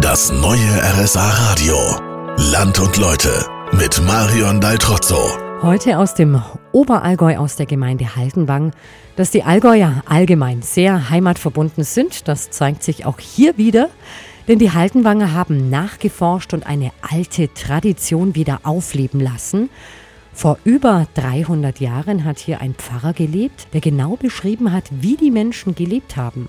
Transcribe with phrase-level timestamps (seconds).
[0.00, 0.58] Das neue
[1.02, 1.76] RSA Radio.
[2.50, 3.28] Land und Leute
[3.72, 5.18] mit Marion Daltrozzo.
[5.60, 8.72] Heute aus dem Oberallgäu aus der Gemeinde Haldenwang.
[9.16, 13.90] Dass die Allgäuer allgemein sehr heimatverbunden sind, das zeigt sich auch hier wieder.
[14.48, 19.68] Denn die Haldenwanger haben nachgeforscht und eine alte Tradition wieder aufleben lassen.
[20.32, 25.30] Vor über 300 Jahren hat hier ein Pfarrer gelebt, der genau beschrieben hat, wie die
[25.30, 26.48] Menschen gelebt haben.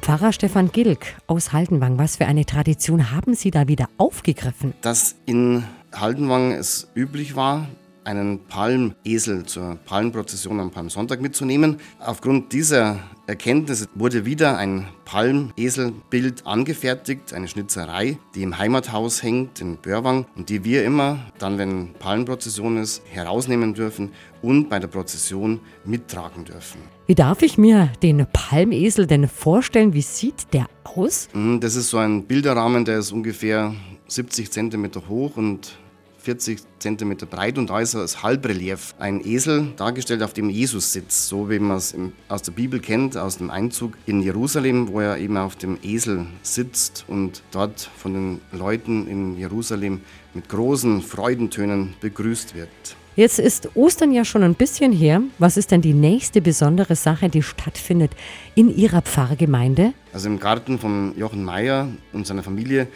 [0.00, 4.72] Pfarrer Stefan Gilk aus Haldenwang, was für eine Tradition haben Sie da wieder aufgegriffen?
[4.80, 7.68] Dass in Haldenwang es üblich war,
[8.04, 11.78] einen Palmesel zur Palmprozession am Palmsonntag mitzunehmen.
[11.98, 19.76] Aufgrund dieser Erkenntnis wurde wieder ein Palmeselbild angefertigt, eine Schnitzerei, die im Heimathaus hängt in
[19.76, 24.10] Börwang und die wir immer dann, wenn Palmprozession ist, herausnehmen dürfen
[24.42, 26.80] und bei der Prozession mittragen dürfen.
[27.06, 29.92] Wie darf ich mir den Palmesel denn vorstellen?
[29.92, 31.28] Wie sieht der aus?
[31.32, 33.74] Hm, das ist so ein Bilderrahmen, der ist ungefähr
[34.08, 35.78] 70 cm hoch und
[36.22, 41.28] 40 cm breit und da ist als Halbrelief ein Esel dargestellt, auf dem Jesus sitzt,
[41.28, 41.94] so wie man es
[42.28, 46.26] aus der Bibel kennt, aus dem Einzug in Jerusalem, wo er eben auf dem Esel
[46.42, 50.00] sitzt und dort von den Leuten in Jerusalem
[50.34, 52.68] mit großen Freudentönen begrüßt wird.
[53.16, 55.20] Jetzt ist Ostern ja schon ein bisschen her.
[55.38, 58.12] Was ist denn die nächste besondere Sache, die stattfindet
[58.54, 59.92] in Ihrer Pfarrgemeinde?
[60.12, 62.86] Also im Garten von Jochen Meyer und seiner Familie,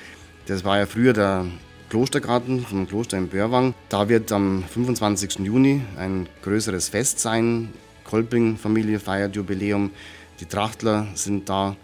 [0.47, 1.47] das war ja früher der
[1.90, 3.74] Klostergarten vom Kloster in Börwang.
[3.88, 5.40] Da wird am 25.
[5.40, 7.70] Juni ein größeres Fest sein.
[8.04, 9.90] Kolping-Familie feiert Jubiläum.
[10.40, 11.77] Die Trachtler sind da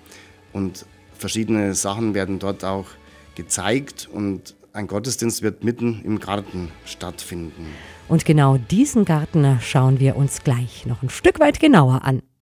[0.53, 2.87] und verschiedene Sachen werden dort auch
[3.35, 7.67] gezeigt und ein Gottesdienst wird mitten im Garten stattfinden.
[8.09, 12.23] Und genau diesen Garten schauen wir uns gleich noch ein Stück weit genauer an.